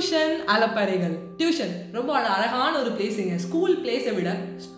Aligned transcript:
Tuition 0.00 0.34
அலப்பறைகள் 0.46 1.14
tuition 1.40 1.72
ரொம்ப 1.96 2.10
அழகான 2.34 2.72
ஒரு 2.82 2.90
பிளேஸுங்க 2.98 3.34
ஸ்கூல் 3.46 3.74
பிளேஸை 3.82 4.12
விட 4.18 4.30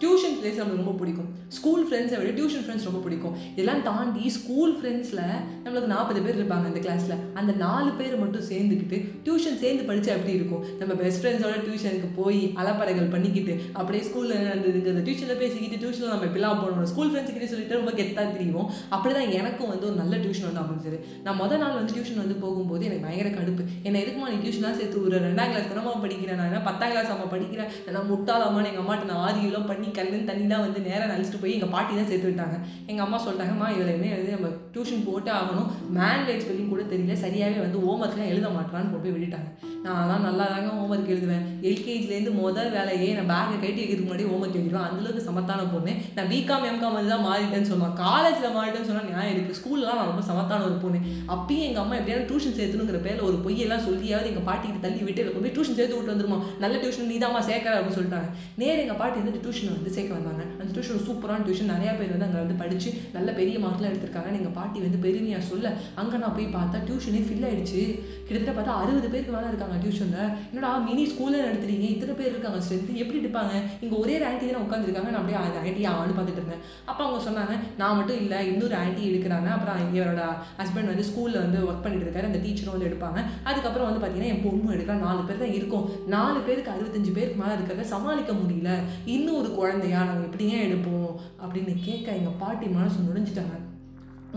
டியூஷன் 0.03 0.35
பிளேஸ் 0.41 0.59
நம்மளுக்கு 0.59 0.83
ரொம்ப 0.83 0.95
பிடிக்கும். 1.03 1.29
ஸ்கூல் 1.57 1.85
ஃப்ரெண்ட்ஸை 1.87 2.17
விட 2.21 2.31
டியூஷன் 2.39 2.65
ஃப்ரெண்ட்ஸ் 2.65 2.87
ரொம்ப 2.89 3.01
பிடிக்கும். 3.05 3.35
இதெல்லாம் 3.53 3.83
தாண்டி 3.89 4.25
ஸ்கூல் 4.39 4.73
ஃப்ரெண்ட்ஸில் 4.79 5.23
நம்மளுக்கு 5.65 5.91
நாற்பது 5.95 6.21
பேர் 6.25 6.39
இருப்பாங்க 6.41 6.67
அந்த 6.71 6.81
கிளாஸில் 6.87 7.15
அந்த 7.41 7.53
நாலு 7.65 7.91
பேர் 8.01 8.17
மட்டும் 8.23 8.45
சேர்ந்துக்கிட்டு 8.51 8.99
டியூஷன் 9.27 9.59
சேர்ந்து 9.63 9.87
படித்தா 9.91 10.13
எப்படி 10.19 10.35
இருக்கும்? 10.39 10.65
நம்ம 10.81 10.93
பெஸ்ட் 11.01 11.23
ஃப்ரெண்ட்ஸோட 11.23 11.57
டியூஷனுக்கு 11.67 12.11
போய் 12.19 12.41
அலப்பறைகள் 12.63 13.09
பண்ணிக்கிட்டு 13.15 13.55
அப்படியே 13.79 14.03
ஸ்கூலில் 14.09 14.45
நடந்ததுங்கிறது 14.49 15.05
டியூஷனில் 15.09 15.41
பேசிக்கிட்டு 15.43 15.81
டியூஷனில் 15.85 16.13
நம்ம 16.15 16.29
இப்படிலாம் 16.31 16.61
போகணும் 16.63 16.91
ஸ்கூல் 16.93 17.11
ஃப்ரெண்ட்ஸ்கிட்ட 17.13 17.51
சொல்லிட்டு 17.55 17.79
ரொம்ப 17.81 17.95
கெத்தாக 18.01 18.29
தெரியும் 18.37 18.69
அப்படி 18.97 19.15
தான் 19.19 19.35
எனக்கும் 19.41 19.73
வந்து 19.73 19.89
ஒரு 19.91 19.99
நல்ல 20.03 20.15
டியூஷன் 20.25 20.49
வந்து 20.51 20.65
அமைஞ்சது. 20.65 21.01
நான் 21.25 21.41
மொதல் 21.43 21.63
நாள் 21.65 21.77
வந்து 21.81 21.97
டியூஷன் 21.97 22.23
வந்து 22.25 22.39
போகும்போது 22.45 22.85
எனக்கு 22.91 23.07
பயங்கர 23.09 23.31
கடுப்பு. 23.39 23.65
என்ன 23.87 23.99
எதுக்குமா 24.05 24.31
நீ 24.35 24.39
டியூஷன்லாம் 24.45 24.79
சேர்த்து 24.81 25.05
ஒரு 25.09 25.17
ரெண்டாம் 25.29 25.53
கிளாஸ் 25.53 25.73
தானமா 25.73 25.97
படிக்கிறேன் 26.07 26.41
நான் 26.41 26.49
ஏன்னா 26.51 26.63
பத்தாம் 26.69 26.93
கிளாஸ் 26.93 27.13
அம்மா 27.15 27.27
படிக்கிறேன். 27.35 27.71
நான் 27.97 28.11
முட்டாளாமான்னு 28.13 28.71
எங்கள் 28.71 28.85
அம்மாட்ட 28.85 29.11
நான் 29.13 29.25
ஆரியெல்லாம் 29.27 29.69
பண்ணி 29.71 29.89
கண்ணு 29.99 30.21
தண்ணிலாம் 30.31 30.65
வந்து 30.67 30.81
நேராக 30.89 31.11
நினச்சிட்டு 31.15 31.43
போய் 31.43 31.57
எங்கள் 31.57 31.73
பாட்டி 31.77 31.93
தான் 31.99 32.11
சேர்த்து 32.13 32.31
விட்டாங்க. 32.31 32.57
எங்கள் 32.91 33.07
அம்மா 33.07 33.19
சொல்லிட்டாங்கம்மா 33.25 33.69
இவரையுமே 33.77 34.11
வந்து 34.17 34.37
நம்ம 34.37 34.51
டியூஷன் 34.75 35.07
போட்டு 35.09 35.33
ஆகணும். 35.39 35.69
மேன் 35.99 36.25
லைட் 36.29 36.45
ஸ்பெல்லிங் 36.45 36.73
கூட 36.75 36.85
தெரியல. 36.93 37.17
சரியாகவே 37.25 37.61
வந்து 37.67 37.81
ஹோம்ஒர்க்லாம் 37.87 38.33
எழுத 38.35 38.49
மாட்டான்னு 38.57 39.03
போய் 39.05 39.15
விட்டுட்டாங்க. 39.17 39.51
நான்லாம் 39.85 40.25
நல்லா 40.29 40.47
தாங்க 40.53 40.71
ஹோம்ஒர்க் 40.79 41.13
எழுதுவேன். 41.13 41.45
எல்கேஜிலேருந்து 41.69 42.33
முதல் 42.41 42.73
வேலையே 42.77 43.11
நான் 43.19 43.31
பேக்கை 43.33 43.55
கட்டி 43.61 43.81
வைக்கிறதுக்கு 43.83 44.09
முன்னாடி 44.09 44.27
ஹோம்ஒர்க் 44.31 44.59
எழுதிடுவேன். 44.59 44.89
அந்தளவுக்கு 44.89 45.27
சமத்தான 45.29 45.67
பொண்ணு. 45.75 45.93
நான் 46.17 46.29
பிகாம் 46.33 46.67
எம்காம் 46.71 46.97
வந்து 46.97 47.13
தான் 47.15 47.25
மாறிட்டேன்னு 47.29 47.71
சொல்லுவான் 47.71 47.95
காலேஜில் 48.03 48.55
மாறிட்டேன்னு 48.57 48.89
சொன்னால் 48.89 49.09
நியாயம் 49.11 49.35
இருக்குது 49.35 49.59
ஸ்கூல்லாம் 49.61 49.99
நான் 50.01 50.11
ரொம்ப 50.11 50.25
சமத்தான 50.31 50.67
ஒரு 50.69 50.77
பொண்ணு. 50.85 50.99
அப்பயும் 51.35 51.67
எங்கள் 51.69 51.83
அம்மா 51.85 51.97
எப்படியாவது 52.01 52.29
டியூஷன் 52.31 52.57
சேர்த்துணுங்கிற 52.59 53.01
பேரில் 53.07 53.27
ஒரு 53.29 53.39
பொய்யெல்லாம் 53.47 53.85
சொல்லியாவது 53.89 54.31
எங்கள் 54.33 54.47
பாட்டிக்கு 54.51 54.85
தள்ளி 54.87 55.03
விட்டு 55.07 55.23
எனக்கு 55.25 55.45
போய் 55.45 55.55
டியூஷன் 55.57 55.79
சேர்த்து 55.81 55.99
விட்டு 55.99 56.15
வந்துருமா 56.15 56.40
நல்ல 56.65 56.75
டியூஷன் 56.83 57.11
நீ 57.13 57.17
தான் 57.25 57.37
சேர்க்கற 57.51 57.75
அப்படின்னு 57.79 57.99
சொல்லிட்டாங்க. 57.99 58.29
நேர் 58.63 58.83
எங்கள் 58.85 59.01
பாட்டி 59.03 59.19
வந்து 59.23 59.43
டியூஷன் 59.45 59.75
வந்து 59.77 59.95
சேர்க்க 59.97 60.19
வந்தாங்க. 60.19 60.43
அந்த 60.61 60.71
டியூஷன் 60.77 61.05
சூப்பரான 61.09 61.45
டியூஷன் 61.49 61.73
நிறையா 61.75 61.93
பேர் 62.01 62.15
வந்து 62.15 62.29
அங்கே 62.29 62.41
வந்து 62.45 62.59
படித்து 62.63 62.91
நல்ல 63.17 63.29
பெரிய 63.41 63.57
மார்க்லாம் 63.65 63.93
எடுத்திருக்காங்க 63.93 64.39
எங்கள் 64.41 64.57
பாட்டி 64.59 64.79
வந்து 64.87 65.01
பெருமையாக 65.07 65.45
சொல்ல 65.51 65.75
அங்கே 66.03 66.23
நான் 66.25 66.37
போய் 66.39 66.49
பார்த்தா 66.59 66.85
டியூஷனே 66.89 67.23
ஃபில் 67.29 67.47
ஆகிடுச்சு 67.51 67.83
கிட்டத்தட்ட 68.27 68.55
பார்த்தா 68.57 68.75
அறுபது 68.83 69.09
பேருக்கு 69.13 69.37
மேலே 69.37 69.49
இருக்காங்க 69.53 69.77
டியூஷனில் 69.85 70.27
என்னடா 70.51 70.71
மினி 70.89 71.05
ஸ்கூலில் 71.13 71.47
நடத்துறீங்க. 71.47 71.87
இத்தனை 71.95 72.15
பேர் 72.21 72.33
இருக்காங்க. 72.33 72.59
ஸ்ட்ரென்த்து 72.65 73.01
எப்படி 73.05 73.19
எடுப்பாங்க? 73.23 73.55
இங்கே 73.85 73.97
ஒரே 74.03 74.15
ஒரு 74.19 74.27
ஆண்டி 74.31 74.51
தான் 74.51 74.67
உட்காந்துருக்காங்க 74.67 75.11
நான் 75.13 75.21
அப்படியே 75.23 75.39
அந்த 75.41 75.61
ஆண்டி 75.65 75.83
ஆன்னு 75.93 76.17
பார்த்துட்டு 76.19 76.43
இருந்தேன். 76.43 76.63
அப்போ 76.91 77.03
அவங்க 77.07 77.21
சொன்னாங்க 77.29 77.55
நான் 77.81 77.97
மட்டும் 77.99 78.21
இல்லை 78.25 78.39
இன்னொரு 78.53 78.77
ஆண்டி 78.83 79.03
எடுக்கிறாங்க. 79.11 79.49
அப்புறம் 79.57 79.95
இவரோட 79.97 80.23
ஹஸ்பண்ட் 80.61 80.91
வந்து 80.93 81.07
ஸ்கூலில் 81.11 81.43
வந்து 81.45 81.59
ஒர்க் 81.69 81.85
பண்ணிட்டு 81.85 82.07
இருக்காரு. 82.07 82.29
அந்த 82.31 82.41
டீச்சரும் 82.45 82.75
வந்து 82.75 82.89
எடுப்பாங்க. 82.91 83.19
அதுக்கப்புறம் 83.51 83.89
வந்து 83.89 84.01
பார்த்தீங்கன்னா 84.03 84.33
என் 84.35 84.45
பொண்ணும் 84.47 84.75
எடுக்கிறா 84.77 84.99
நாலு 85.07 85.23
பேர் 85.29 85.43
தான் 85.45 85.57
இருக்கும். 85.59 85.87
நாலு 86.31 86.43
பேருக்கு 86.47 86.71
அறுபத்தஞ்சு 86.71 87.13
பேருக்கு 87.15 87.39
மேலே 87.41 87.55
இருக்கிறத 87.55 87.85
சமாளிக்க 87.93 88.33
முடியல. 88.33 88.71
இன்னும் 89.15 89.39
ஒரு 89.39 89.51
குழந்தையா 89.55 90.01
நாங்கள் 90.05 90.29
எப்படிங்க 90.29 90.57
எடுப்போம் 90.67 91.13
அப்படின்னு 91.43 91.73
கேட்க 91.87 92.19
எங்கள் 92.21 92.39
பாட்டி 92.39 92.67
மனசு 92.67 92.99
நுழைஞ்சிட்டாங்க. 93.07 93.57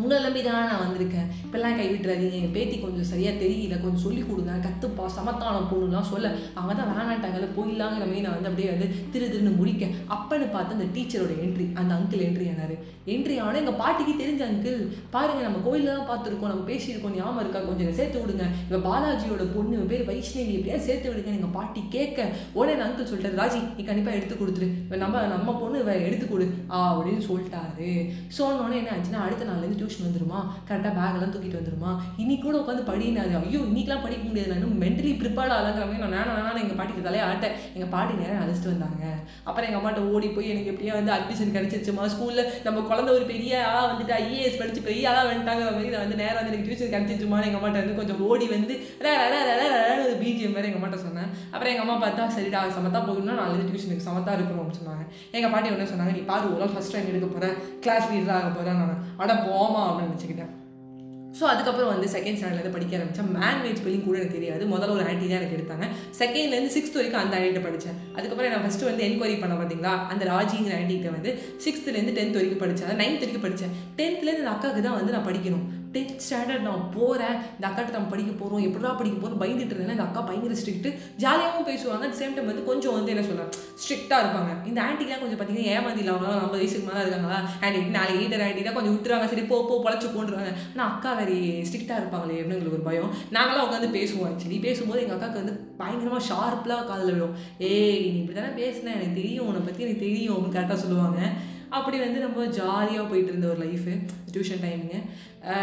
உங்களை 0.01 0.19
நம்பி 0.23 0.41
தானே 0.45 0.63
நான் 0.69 0.83
வந்திருக்கேன். 0.83 1.27
இப்பெல்லாம் 1.45 1.77
கைவிட்டுறாதீங்க. 1.79 2.37
என் 2.43 2.55
பேத்தி 2.55 2.77
கொஞ்சம் 2.83 3.09
சரியாக 3.11 3.39
தெரியல. 3.43 3.75
கொஞ்சம் 3.81 4.03
சொல்லி 4.05 4.21
கொடுங்க. 4.21 4.53
கற்றுப்பா 4.65 5.05
சமத்தானம் 5.17 5.69
பொண்ணுலாம் 5.71 6.09
சொல்ல. 6.13 6.31
அவங்க 6.59 6.73
தான் 6.79 6.91
வேணாட்டாங்கல்ல 6.91 7.49
போயிடலாங்கிற 7.57 8.05
மாதிரி 8.09 8.23
நான் 8.25 8.37
வந்து 8.37 8.49
அப்படியே 8.51 8.69
வந்து 8.73 8.87
திரு 9.13 9.25
திருன்னு 9.33 9.53
முடிக்க 9.59 9.83
அப்பன்னு 10.15 10.47
பார்த்து 10.55 10.77
அந்த 10.77 10.87
டீச்சரோட 10.95 11.33
என்ட்ரி 11.45 11.67
அந்த 11.81 11.91
அங்கிள் 11.97 12.25
என்ட்ரி 12.27 12.47
ஆனார் 12.53 12.75
என்ட்ரி 13.13 13.35
ஆனால் 13.43 13.59
எங்கள் 13.61 13.79
பாட்டிக்கு 13.81 14.13
தெரிஞ்ச 14.23 14.41
அங்கிள் 14.49 14.81
பாருங்க 15.15 15.41
நம்ம 15.47 15.61
கோயிலில் 15.67 15.93
தான் 15.93 16.09
பார்த்துருக்கோம். 16.11 16.51
நம்ம 16.53 16.65
பேசியிருக்கோம். 16.71 17.15
ஞாபகம் 17.17 17.41
இருக்கா? 17.43 17.59
கொஞ்சம் 17.69 17.95
சேர்த்து 17.99 18.21
விடுங்க. 18.21 18.45
இப்போ 18.65 18.79
பாலாஜியோட 18.89 19.45
பொண்ணு. 19.55 19.77
பேர் 19.91 20.07
வைஷ்ணவி. 20.09 20.53
எப்படியா 20.57 20.77
சேர்த்து 20.87 21.11
விடுங்க 21.11 21.31
எங்கள் 21.37 21.55
பாட்டி 21.57 21.83
கேட்க. 21.95 22.27
உடனே 22.59 22.75
அந்த 22.75 22.87
அங்கிள் 22.87 23.11
சொல்லிட்டாரு 23.11 23.39
ராஜி 23.41 23.61
நீ 23.77 23.83
கண்டிப்பாக 23.83 24.17
எடுத்து 24.19 24.37
கொடுத்துரு. 24.41 24.69
நம்ம 25.03 25.25
நம்ம 25.33 25.57
பொண்ணு 25.61 25.85
எடுத்து 26.09 26.27
கொடு. 26.29 26.47
ஆ 26.71 26.79
அப்படின்னு 26.97 27.23
சொல்லிட்டாரு. 27.29 27.91
சொன்னோன்னே 28.39 28.79
என்ன 28.81 28.91
ஆச்சுன்னா 28.97 29.25
அடுத்த 29.27 29.49
நாள்லேருந்து 29.49 29.81
டியூஷன் 29.83 30.07
வந்துருமா? 30.07 30.41
கரெக்டாக 30.69 30.93
பேக்கெல்லாம் 30.97 31.33
தூக்கிட்டு 31.35 31.61
வந்துருமா? 31.61 31.93
இன்னைக்கு 32.17 32.45
கூட 32.45 32.57
உட்காந்து 32.63 32.83
படினாது. 32.91 33.31
ஐயோ 33.43 33.61
இன்னைக்கெலாம் 33.69 34.05
படிக்க 34.05 34.23
முடியாது. 34.29 34.49
நான் 34.51 34.59
இன்னும் 34.59 34.81
மென்டலி 34.83 35.13
ப்ரிப்பேர்ட் 35.21 35.55
ஆகலாங்கிற 35.55 35.85
மாதிரி 35.87 36.03
நான் 36.03 36.15
வேணாம் 36.17 36.41
நானும் 36.47 36.63
எங்கள் 36.63 36.79
பாட்டிக்கு 36.79 37.07
தலையே 37.07 37.23
ஆட்டேன் 37.29 37.55
எங்கள் 37.75 37.91
பாட்டி 37.95 38.13
நேரம் 38.21 38.41
அழைச்சிட்டு 38.43 38.71
வந்தாங்க. 38.73 39.03
அப்புறம் 39.47 39.67
எங்கள் 39.67 39.81
அம்மாட்ட 39.81 40.01
ஓடி 40.13 40.27
போய் 40.35 40.51
எனக்கு 40.53 40.71
எப்படியா 40.73 40.93
வந்து 40.99 41.11
அட்மிஷன் 41.17 41.55
கிடச்சிருச்சுமா? 41.57 42.03
ஸ்கூலில் 42.15 42.49
நம்ம 42.67 42.81
குழந்த 42.89 43.09
ஒரு 43.17 43.25
பெரிய 43.33 43.51
ஆளாக 43.67 43.85
வந்துட்டு. 43.91 44.13
ஐஏஎஸ் 44.23 44.59
படிச்சு 44.61 44.87
பெரிய 44.89 45.09
ஆளாக 45.11 45.27
வந்துட்டாங்க 45.31 45.63
மாதிரி 45.77 45.93
நான் 45.93 46.05
வந்து 46.05 46.19
நேரம் 46.23 46.39
வந்து 46.39 46.51
எனக்கு 46.51 46.67
டியூஷன் 46.67 46.93
கிடச்சிருச்சுமா 46.95 47.39
எங்கள் 47.47 47.59
அம்மாட்ட 47.59 47.81
வந்து 47.83 47.99
கொஞ்சம் 48.01 48.21
ஓடி 48.29 48.47
வந்து 48.55 48.73
ரே, 49.05 49.13
ரே, 49.21 49.27
ரே, 49.33 49.41
ரே, 49.49 49.67
ரே, 49.73 49.81
ரே, 49.87 49.95
ஒரு 50.07 50.15
பிஜிஎம் 50.23 50.55
மாதிரி 50.55 50.69
எங்கள் 50.69 50.81
அம்மாட்ட 50.81 50.99
சொன்னேன். 51.05 51.29
அப்புறம் 51.53 51.71
எங்கள் 51.73 51.85
அம்மா 51.85 51.97
பார்த்தா 52.03 52.23
சரிடா 52.37 52.61
சமத்தா 52.77 52.99
போகணும்னா 53.07 53.37
நாலு 53.41 53.67
டியூஷனுக்கு 53.69 54.07
சமத்தா 54.09 54.31
இருக்கணும் 54.37 54.61
அப்படின்னு 54.61 54.81
சொன்னாங்க. 54.81 55.05
எங்கள் 55.35 55.51
பாட்டி 55.53 55.71
என்ன 55.73 55.89
சொன்னாங்க 55.93 56.13
நீ 56.17 56.23
பாரு 56.31 56.51
ஒரு 56.53 56.61
நாள் 56.63 56.73
ஃபஸ்ட் 56.75 56.93
டைம் 56.95 57.09
எடுக்க 57.11 57.27
போகிறேன் 57.33 57.55
கிளாஸ் 57.83 58.09
லீடராக 58.11 58.39
ஆக 58.39 58.49
போகிறேன் 58.57 58.79
நான் 58.81 58.99
அட 59.23 59.33
போம் 59.45 59.72
அப்படின்னு 59.79 60.11
நினச்சிக்கிட்டேன். 60.11 60.51
ஸோ 61.37 61.43
அதுக்கப்புறம் 61.51 61.91
வந்து 61.91 62.07
செகண்ட் 62.13 62.37
ஸ்டாண்டர்ட்லேருந்து 62.39 62.75
படிக்க 62.75 62.97
ஆரம்பித்தேன் 62.97 63.29
மேன் 63.37 63.61
மேட் 63.63 63.79
ஸ்பெல்லிங் 63.79 64.03
கூட 64.07 64.17
எனக்கு 64.19 64.37
தெரியாது. 64.37 64.63
முதல்ல 64.73 64.95
ஒரு 64.97 65.05
ஆண்டி 65.11 65.25
தான் 65.29 65.39
எனக்கு 65.39 65.57
எடுத்தாங்க. 65.57 65.85
செகண்ட்லேருந்து 66.19 66.73
சிக்ஸ்த் 66.75 66.97
வரைக்கும் 66.99 67.21
அந்த 67.21 67.33
ஆண்டிகிட்ட 67.37 67.61
படித்தேன் 67.67 67.97
அதுக்கப்புறம் 68.17 68.51
நான் 68.53 68.65
ஃபஸ்ட்டு 68.65 68.89
வந்து 68.89 69.05
என்கொயரி 69.07 69.37
பண்ண 69.43 69.55
பார்த்தீங்களா 69.61 69.93
அந்த 70.13 70.25
ராஜிங்கிற 70.33 70.75
ஆண்டிகிட்ட 70.79 71.11
வந்து 71.17 71.31
சிக்ஸ்த்துலேருந்து 71.65 72.17
டென்த் 72.19 72.37
வரைக்கும் 72.39 72.63
படித்தேன் 72.65 72.99
நைன்த் 73.01 73.23
வரைக்கும் 73.23 73.45
படித்தேன் 73.47 73.73
டென்த்லேருந்து 74.01 74.43
அந்த 74.43 74.53
அக்காவுக்கு 74.55 74.85
தான் 74.87 74.99
வந்து 74.99 75.15
நான் 75.15 75.27
படிக்கணும். 75.29 75.65
டென்த் 75.95 76.23
ஸ்டாண்டர்ட் 76.25 76.65
நான் 76.67 76.85
போகிறேன் 76.97 77.35
இந்த 77.55 77.65
அக்காட்ட 77.69 77.95
நம்ம 77.97 78.11
படிக்க 78.13 78.31
போகிறோம் 78.41 78.63
எப்படா 78.67 78.93
படிக்க 78.99 79.17
போகிறோம் 79.23 79.41
பயந்துட்டு 79.43 79.75
இருந்தேன். 79.75 79.97
இந்த 79.97 80.07
அக்கா 80.07 80.21
பயங்கர 80.29 80.57
ஸ்ட்ரிக்ட் 80.61 80.89
ஜாலியாகவும் 81.23 81.69
பேசுவாங்க. 81.71 82.03
அட் 82.09 82.19
சேம் 82.21 82.35
டைம் 82.35 82.49
வந்து 82.51 82.67
கொஞ்சம் 82.69 82.95
வந்து 82.97 83.13
என்ன 83.15 83.25
சொல்கிறேன் 83.29 83.51
ஸ்ட்ரிக்டாக 83.83 84.21
இருப்பாங்க. 84.23 84.51
இந்த 84.69 84.79
ஆண்டிலாம் 84.87 85.23
கொஞ்சம் 85.23 85.39
பார்த்தீங்கன்னா 85.39 85.71
ஏமாந்தில 85.75 86.03
இல்லாமல் 86.05 86.39
நம்ம 86.41 86.53
வயசுக்கு 86.57 86.87
மேலே 86.89 87.03
இருக்காங்களா? 87.05 87.39
ஆண்டி 87.65 87.81
நாளைக்கு 87.97 88.23
ஈட்டர் 88.25 88.45
ஆண்டினா 88.47 88.75
கொஞ்சம் 88.77 88.95
விட்டுருவாங்க 88.95 89.29
சரி 89.33 89.45
போ 89.51 89.57
போ 89.69 89.77
பொழைச்சு 89.85 90.09
போன்றாங்க. 90.15 90.51
ஆனால் 90.73 90.87
அக்கா 90.91 91.11
வேறு 91.21 91.37
ஸ்ட்ரிக்டாக 91.69 92.01
இருப்பாங்களே 92.01 92.39
அப்படின்னு 92.39 92.57
எங்களுக்கு 92.57 92.79
ஒரு 92.79 92.87
பயம். 92.89 93.13
நாங்களாம் 93.37 93.67
உட்காந்து 93.67 93.95
பேசுவோம் 93.99 94.27
ஆக்சுவலி 94.31 94.59
பேசும்போது 94.67 95.01
எங்கள் 95.05 95.17
அக்காவுக்கு 95.17 95.43
வந்து 95.43 95.55
பயங்கரமாக 95.81 96.27
ஷார்ப்லாம் 96.29 96.87
காதில் 96.91 97.13
விடும் 97.15 97.35
ஏய் 97.71 98.03
நீ 98.03 98.19
இப்படி 98.19 98.37
தானே 98.39 98.51
பேசினேன் 98.61 98.97
எனக்கு 98.97 99.19
தெரியும். 99.21 99.47
உன்னை 99.49 99.61
பற்றி 99.67 99.85
எனக்கு 99.85 100.05
தெரியும் 100.07 100.35
அப்படின்னு 100.35 100.57
கரெக்டாக 100.57 100.83
சொல்லுவாங்க. 100.85 101.19
அப்படி 101.77 101.97
வந்து 102.05 102.19
நம்ம 102.23 102.47
ஜாலியாக 102.57 103.05
போயிட்டு 103.11 103.31
இருந்த 103.31 103.47
ஒரு 103.53 103.59
லைஃபு 103.65 103.93
டியூஷன் 104.33 104.61
டைமிங்கு 104.65 104.99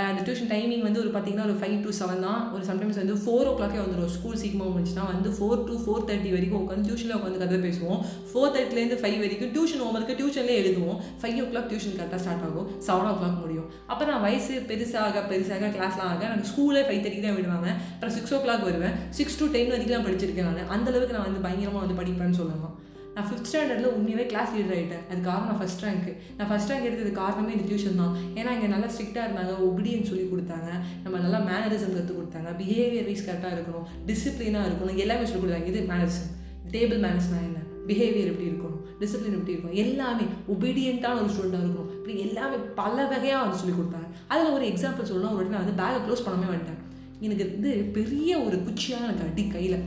அந்த 0.09 0.21
டியூஷன் 0.25 0.51
டைமிங் 0.53 0.83
வந்து 0.87 1.01
ஒரு 1.03 1.11
பார்த்தீங்கன்னா 1.13 1.45
ஒரு 1.49 1.55
ஃபைவ் 1.61 1.77
டு 1.85 1.91
செவன் 1.99 2.25
தான். 2.27 2.41
ஒரு 2.55 2.65
சம்டைம்ஸ் 2.69 2.99
வந்து 3.01 3.15
ஃபோர் 3.23 3.49
ஓ 3.51 3.53
கிளாக்கே 3.59 3.79
வந்துடும் 3.83 4.11
ஸ்கூல் 4.17 4.41
சீக்கிரமாக 4.43 4.73
முடிச்சுன்னா 4.75 5.05
வந்து 5.13 5.29
ஃபோர் 5.37 5.63
டு 5.69 5.75
ஃபோர் 5.85 6.05
தேர்ட்டி 6.09 6.31
வரைக்கும் 6.35 6.61
உட்காந்து 6.63 6.87
டியூஷனில் 6.89 7.17
உட்காந்து 7.19 7.41
கதை 7.43 7.59
பேசுவோம். 7.67 8.01
ஃபோர் 8.31 8.53
தேர்ட்டிலேருந்து 8.57 8.99
ஃபைவ் 9.03 9.17
வரைக்கும் 9.23 9.53
டியூஷன் 9.55 9.83
ஹோம்ஒர்க்கு 9.85 10.19
டியூஷன்லேயே 10.21 10.59
எழுதுவோம். 10.63 10.99
ஃபைவ் 11.23 11.39
ஓ 11.45 11.47
கிளாக் 11.53 11.71
டியூஷன் 11.73 11.97
கரெக்டாக 12.01 12.21
ஸ்டார்ட் 12.25 12.45
ஆகும். 12.49 12.69
செவன் 12.89 13.09
ஓ 13.13 13.15
கிளாக் 13.23 13.41
முடியும். 13.45 13.71
அப்புறம் 13.93 14.13
நான் 14.15 14.25
வயசு 14.29 14.53
பெருசாக 14.73 15.25
பெருசாக 15.33 15.73
கிளாஸ்லாம் 15.79 16.13
ஆக 16.13 16.29
எனக்கு 16.31 16.51
ஸ்கூலே 16.53 16.85
ஃபைவ் 16.91 17.03
தேர்ட்டி 17.07 17.25
தான் 17.27 17.39
விடுவாங்க. 17.39 17.71
அப்புறம் 17.95 18.15
சிக்ஸ் 18.19 18.35
ஓ 18.37 18.41
கிளாக் 18.47 18.69
வருவேன். 18.69 18.97
சிக்ஸ் 19.21 19.41
டு 19.43 19.49
டென் 19.57 19.73
வரைக்கும் 19.75 19.97
நான் 19.97 20.09
படிச்சிருக்கேன் 20.11 20.51
நான். 20.51 20.71
அந்தளவுக்கு 20.77 21.17
நான் 21.19 21.29
வந்து 21.31 21.45
பயங்கரமாக 21.49 21.85
வந்து 21.87 22.01
படிப்பேன்னு 22.03 22.41
சொல்லலாம். 22.43 22.77
நான் 23.21 23.31
ஃபிஃப்த் 23.31 23.49
ஸ்டாண்டர்டில் 23.49 23.95
உண்மையாகவே 23.95 24.25
கிளாஸ் 24.33 24.53
லீடர் 24.57 24.75
ஆகிட்டேன் 24.77 25.03
அது 25.11 25.21
காரணம் 25.27 25.49
நான் 25.51 25.59
ஃபஸ்ட் 25.61 25.83
ரேங்க் 25.87 26.07
நான் 26.37 26.49
ஃபஸ்ட் 26.51 26.71
ரேங்க் 26.71 26.87
எடுத்தது 26.89 27.11
காரணமே 27.13 27.51
இந்த 27.57 27.65
டியூஷன் 27.71 27.99
தான். 28.03 28.15
ஏன்னா 28.39 28.51
இங்கே 28.57 28.69
நல்லா 28.75 28.89
ஸ்ட்ரிக்டாக 28.95 29.25
இருந்தாங்க 29.27 29.55
ஒபிடியன் 29.67 30.09
சொல்லி 30.11 30.25
கொடுத்தாங்க. 30.31 30.69
நம்ம 31.05 31.19
நல்லா 31.25 31.39
மேனரிசம் 31.49 31.93
கற்றுக் 31.97 32.19
கொடுத்தாங்க. 32.21 32.51
பிஹேவியர் 32.61 33.07
வைஸ் 33.09 33.27
கரெக்டாக 33.29 33.53
இருக்கணும். 33.57 33.87
டிசிப்ளினாக 34.09 34.69
இருக்கணும். 34.71 34.97
எல்லாமே 35.05 35.27
சொல்லி 35.27 35.43
கொடுத்தாங்க. 35.43 35.71
இது 35.73 35.85
மேனரிசம் 35.93 36.33
டேபிள் 36.75 37.03
மேனர்ஸ்னால் 37.05 37.47
என்ன? 37.51 37.61
பிஹேவியர் 37.91 38.33
எப்படி 38.33 38.49
இருக்கணும்? 38.51 38.81
டிசிப்ளின் 39.03 39.39
எப்படி 39.39 39.55
இருக்கும் 39.57 39.79
எல்லாமே 39.85 40.27
ஒபீடியண்ட்டான 40.55 41.23
ஒரு 41.23 41.31
ஸ்டூடெண்ட்டாக 41.35 41.65
இருக்கணும். 41.67 41.93
இப்படி 42.01 42.19
எல்லாமே 42.27 42.57
பல 42.83 43.07
வகையாக 43.13 43.45
வந்து 43.45 43.61
சொல்லி 43.63 43.77
கொடுத்தாங்க. 43.77 44.11
அதில் 44.33 44.55
ஒரு 44.59 44.67
எக்ஸாம்பிள் 44.73 45.11
சொல்லணும் 45.13 45.39
ஒரு 45.39 45.49
நான் 45.55 45.65
வந்து 45.65 45.79
பேக்கை 45.83 46.03
க்ளோஸ் 46.09 46.27
பண்ணாமே 46.27 46.51
வந்துட்டேன். 46.55 46.83
எனக்கு 47.27 47.45
வந்து 47.55 47.73
பெரிய 47.99 48.39
ஒரு 48.49 48.59
குச்சியாக 48.67 49.07
எனக்கு 49.09 49.27
அடி 49.31 49.47
கையில். 49.57 49.81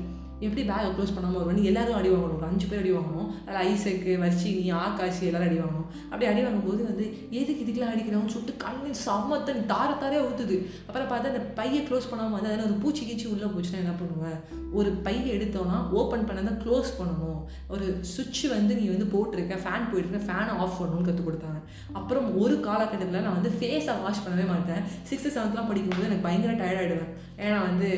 எப்படி 0.47 0.63
பேக்கை 0.69 0.89
க்ளோஸ் 0.95 1.15
பண்ணாமல் 1.15 1.39
வருவாங்க 1.39 1.69
எல்லாரும் 1.71 1.97
அடி 1.99 2.09
வாங்கணும். 2.13 2.37
ஒரு 2.39 2.49
அஞ்சு 2.51 2.67
பேர் 2.71 2.81
அடி 2.83 2.93
வாங்கணும். 2.97 3.29
அதில் 3.47 3.61
ஐசக்கு 3.69 4.11
வர்ஷினி 4.23 4.63
ஆகாஷி 4.85 5.23
எல்லாரும் 5.29 5.49
அடி 5.49 5.59
வாங்கணும். 5.63 5.89
அப்படி 6.03 6.29
அடி 6.31 6.41
வாங்கும்போது 6.45 6.81
வந்து 6.89 7.05
எதுக்கு 7.39 7.63
இதுக்கெல்லாம் 7.63 7.93
அடிக்கிறாங்கன்னு 7.93 8.33
சொல்லிட்டு 8.35 8.61
கண்ணு 8.65 8.89
சமத்தன் 9.05 9.63
தார 9.73 9.89
தாரே 10.03 10.19
ஊற்றுது 10.27 10.57
அப்புறம் 10.87 11.09
பார்த்தா 11.11 11.31
அந்த 11.33 11.43
பையை 11.59 11.81
க்ளோஸ் 11.87 12.09
பண்ணாமல் 12.09 12.35
வந்து 12.37 12.51
அதில் 12.51 12.67
ஒரு 12.69 12.77
பூச்சி 12.83 13.03
கீச்சி 13.09 13.27
உள்ளே 13.33 13.49
போச்சுன்னா 13.55 13.81
என்ன 13.83 13.95
பண்ணுவேன் 14.01 14.39
ஒரு 14.79 14.89
பையை 15.05 15.25
எடுத்தோன்னா 15.37 15.77
ஓப்பன் 15.99 16.25
பண்ண 16.27 16.41
தான் 16.41 16.61
க்ளோஸ் 16.63 16.91
பண்ணணும். 16.99 17.41
ஒரு 17.73 17.85
சுவிட்ச் 18.13 18.43
வந்து 18.53 18.73
நீ 18.79 18.85
வந்து 18.93 19.07
போட்டிருக்க 19.13 19.55
ஃபேன் 19.65 19.89
போயிட்டுருக்க 19.89 20.21
ஃபேனை 20.27 20.53
ஆஃப் 20.63 20.77
பண்ணணும்னு 20.79 21.07
கற்றுக் 21.07 21.27
கொடுத்தாங்க. 21.27 21.59
அப்புறம் 21.99 22.27
ஒரு 22.43 22.55
காலகட்டத்தில் 22.67 23.25
நான் 23.25 23.37
வந்து 23.39 23.51
ஃபேஸை 23.59 23.95
வாஷ் 24.03 24.23
பண்ணவே 24.25 24.45
மாட்டேன். 24.53 24.81
சிக்ஸ்த்து 25.09 25.33
செவன்த்லாம் 25.35 25.69
படிக்கும்போது 25.71 26.07
எனக்கு 26.09 26.27
பயங்கர 26.27 26.53
டயர்டாகிடுவேன் 26.61 27.11
ஏன்னா 27.37 27.59
வந்து 27.59 27.89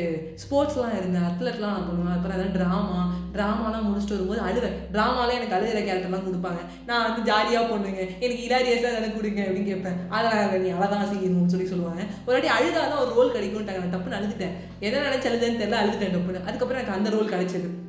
ஸ்போர்ட்ஸ்லாம் 0.43 0.97
இருந்தேன் 0.97 1.27
அத்லெட்லாம் 1.29 1.73
நான் 1.75 1.87
பண்ணுவேன். 1.87 2.15
அப்புறம் 2.15 2.37
எதாவது 2.37 2.43
அதான் 2.45 2.55
ட்ராமா 2.57 2.99
ட்ராமாலாம் 3.35 3.87
முடிச்சுட்டு 3.87 4.15
வரும்போது 4.15 4.41
அழுவேன். 4.41 4.75
ட்ராமாலாம் 4.93 5.37
எனக்கு 5.37 5.55
அழுகிற 5.55 5.79
கேரக்டர்லாம் 5.79 6.27
கொடுப்பாங்க. 6.27 6.61
நான் 6.85 7.03
வந்து 7.03 7.31
ஜாலியாக 7.31 7.75
பொண்ணுங்க. 7.75 8.01
எனக்கு 8.19 8.43
இலாரியஸாக 8.47 8.99
எனக்கு 8.99 9.15
கொடுங்க 9.15 9.41
அப்படின்னு 9.41 9.65
கேட்பேன். 9.65 9.97
அதெல்லாம் 10.09 10.61
நீ 10.61 10.69
அழகாக 10.69 11.13
செய்யணும்னு 11.13 11.53
சொல்லி 11.55 11.67
சொல்லுவாங்க. 11.67 12.03
ஒரு 12.25 12.41
வாட்டி 12.41 12.51
அழுதாதான் 12.57 13.01
ஒரு 13.05 13.13
ரோல் 13.15 13.35
கிடைக்கும்ட்டாங்க 13.35 13.81
நான் 13.81 13.97
தப்புன்னு 13.97 14.19
அழுதுட்டேன். 14.19 14.55
எதை 14.79 15.01
நினச்சி 15.01 15.29
அழுதுன்னு 15.31 15.61
தெரியல 15.63 15.81
அழுதுட்டேன் 15.83 16.15
தப்புன்னு 16.17 16.45
அதுக்கப்புறம் 16.45 16.83
எனக்கு 16.83 16.97
அந்த 16.97 17.09
ரோல் 17.09 17.33
கிடைச்சது. 17.33 17.84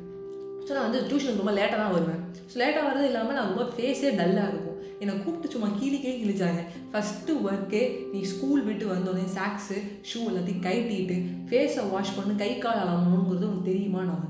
ஸோ 0.67 0.73
நான் 0.75 0.87
வந்து 0.87 1.01
டியூஷனுக்கு 1.09 1.43
ரொம்ப 1.43 1.53
லேட்டாக 1.57 1.77
தான் 1.81 1.93
வருவேன். 1.97 2.21
ஸோ 2.51 2.55
லேட்டாக 2.61 2.87
வரது 2.87 3.05
இல்லாமல் 3.09 3.37
நான் 3.37 3.49
ரொம்ப 3.51 3.65
ஃபேஸே 3.75 4.09
டல்லாக 4.19 4.51
இருக்கும். 4.51 4.73
என்னை 5.01 5.13
கூப்பிட்டு 5.23 5.53
சும்மா 5.53 5.67
கீழே 5.79 5.97
கிழிச்சாங்க. 6.21 6.61
ஃபஸ்ட்டு 6.91 7.35
ஒர்க்கே 7.47 7.81
நீ 8.13 8.19
ஸ்கூல் 8.31 8.63
விட்டு 8.67 8.85
வந்தோடனே 8.93 9.25
சாக்ஸு 9.37 9.77
ஷூ 10.09 10.19
எல்லாத்தையும் 10.29 10.65
கைட்டிட்டு 10.67 11.17
ஃபேஸை 11.49 11.83
வாஷ் 11.93 12.15
பண்ணு 12.17 12.33
கை 12.43 12.51
கால் 12.65 12.83
அலம்பணுங்கிறது 12.83 13.49
உனக்கு 13.49 13.69
தெரியுமா 13.71 14.03
நான் 14.09 14.27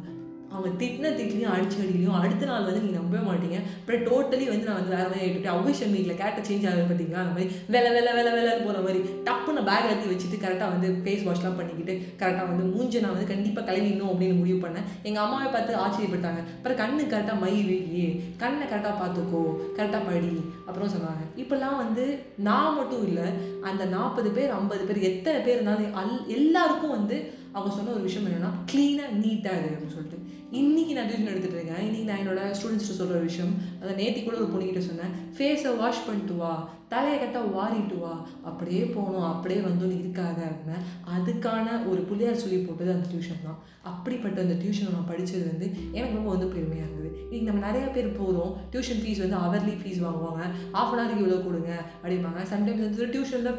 அவங்க 0.51 0.69
திட்டின 0.81 1.11
திட்டிலையும் 1.17 1.53
அடிச்சு 1.53 1.77
அடிலையும் 1.83 2.19
அடுத்த 2.19 2.47
நாள் 2.49 2.67
வந்து 2.67 2.83
நீங்கள் 2.83 2.99
நம்பவே 2.99 3.23
மாட்டீங்க. 3.29 3.57
அப்புறம் 3.79 4.03
டோட்டலி 4.09 4.45
வந்து 4.51 4.67
நான் 4.67 4.79
வந்து 4.79 4.94
வேறு 4.95 5.09
மாதிரி 5.11 5.25
ஆகிட்டு 5.25 5.49
அவிஷன் 5.55 5.94
வீக்கில் 5.95 6.19
கேட்ட 6.21 6.39
சேஞ்ச் 6.49 6.67
ஆகுது 6.69 6.85
பார்த்தீங்களா 6.89 7.21
அந்த 7.23 7.33
மாதிரி 7.35 7.49
வெலை 7.73 7.89
வெலை 7.95 8.11
வெலை 8.17 8.31
வெலைன்னு 8.38 8.65
போகிற 8.67 8.81
மாதிரி 8.85 8.99
டப்புன்னு 9.27 9.63
பேக் 9.69 9.88
எடுத்து 9.89 10.11
வச்சுட்டு 10.11 10.41
கரெக்டாக 10.44 10.69
வந்து 10.75 10.89
ஃபேஸ் 11.03 11.25
வாஷ்லாம் 11.27 11.57
பண்ணிக்கிட்டு 11.59 11.95
கரெக்டாக 12.21 12.47
வந்து 12.51 12.65
மூஞ்சை 12.73 13.01
நான் 13.03 13.15
வந்து 13.15 13.31
கண்டிப்பாக 13.33 13.65
கழுவிடணும் 13.69 14.11
அப்படின்னு 14.11 14.39
முடிவு 14.41 14.59
பண்ணேன். 14.65 14.88
எங்கள் 15.07 15.23
அம்மாவை 15.25 15.49
பார்த்து 15.55 15.81
ஆச்சரியப்பட்டாங்க 15.85 16.41
அப்புறம் 16.57 16.79
கண்ணு 16.83 17.03
கரெக்டாக 17.13 17.39
மை 17.44 17.53
வைக்கி 17.71 18.05
கண்ணை 18.44 18.65
கரெக்டாக 18.67 18.95
பார்த்துக்கோ 19.03 19.44
கரெக்டாக 19.77 20.03
படி 20.09 20.31
அப்புறம் 20.67 20.94
சொன்னாங்க. 20.95 21.23
இப்போல்லாம் 21.41 21.81
வந்து 21.83 22.05
நான் 22.47 22.77
மட்டும் 22.77 23.03
இல்லை 23.09 23.27
அந்த 23.69 23.83
நாற்பது 23.95 24.31
பேர் 24.38 24.55
ஐம்பது 24.59 24.85
பேர் 24.89 25.07
எத்தனை 25.11 25.39
பேர் 25.41 25.57
இருந்தாலும் 25.57 25.97
அல் 26.01 26.15
எல்லாருக்கும் 26.38 26.95
வந்து 26.97 27.17
அவங்க 27.57 27.75
சொன்ன 27.75 27.92
ஒரு 27.92 28.06
விஷயம் 28.07 28.27
என்னன்னா 28.30 28.51
க்ளீனாக 28.71 29.13
நீட்டாக 29.24 29.59
இரு 29.59 29.69
அப்படின்னு 29.75 29.95
சொல்லிட்டு. 29.95 30.19
இன்னைக்கு 30.51 30.94
நான் 30.94 31.09
டியூஷன் 31.09 31.31
எடுத்துட்டு 31.31 31.57
இருக்கேன். 31.59 31.83
இன்னைக்கு 31.88 32.09
நான் 32.09 32.24
என்னோட 32.24 32.42
ஸ்டூடெண்ட்ஸ்ட்டு 32.57 33.00
சொல்கிற 33.00 33.19
விஷயம். 33.19 33.54
அதை 33.81 33.92
நேத்தி 33.94 34.24
கூட 34.24 34.38
ஒரு 34.38 34.50
பொண்ணுக்கிட்ட 34.51 34.83
சொன்னேன். 34.89 35.13
ஃபேஸை 35.38 35.77
வாஷ் 35.77 36.06
பண்ணிட்டு 36.06 36.36
வா. 36.36 36.54
தலையை 36.92 37.16
கட்ட 37.19 37.39
வாரிட்டு 37.56 37.95
வா. 38.01 38.12
அப்படியே 38.50 38.84
போகணும் 38.95 39.28
அப்படியே 39.31 39.60
வந்து 39.66 39.86
இருக்காத 40.01 40.39
அப்படின்னா 40.50 40.78
அதுக்கான 41.16 41.66
ஒரு 41.92 42.01
புள்ளியார் 42.10 42.42
சொல்லி 42.44 42.57
போட்டது 42.57 42.94
அந்த 42.95 43.07
டியூஷன் 43.13 43.44
தான். 43.48 43.57
அப்படிப்பட்ட 43.89 44.38
அந்த 44.45 44.56
டியூஷனை 44.62 44.92
நான் 44.95 45.10
படித்தது 45.10 45.44
வந்து 45.51 45.68
எனக்கு 45.98 46.18
ரொம்ப 46.18 46.30
வந்து 46.36 46.48
பெருமையாக 46.54 46.86
இருந்தது. 46.86 47.10
இன்னைக்கு 47.24 47.48
நம்ம 47.50 47.63
நிறைய 47.68 47.86
பேர் 47.95 48.18
போகிறோம் 48.19 48.54
டியூஷன் 48.74 49.01
ஃபீஸ் 49.04 49.24
வந்து 49.24 49.38
அவர்லி 49.45 49.74
ஃபீஸ் 49.81 50.04
வாங்குவாங்க. 50.06 50.44
ஆஃப் 50.80 50.94
அன் 50.94 51.00
ஹவருக்கு 51.00 51.24
இவ்வளோ 51.24 51.39
கொடுங்க 51.48 51.72
அப்படிம்பாங்க. 52.01 52.44
சம்டைம்ஸ் 52.51 52.86
வந்து 52.88 53.10
டியூஷனில் 53.16 53.51